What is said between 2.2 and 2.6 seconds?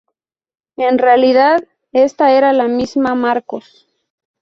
era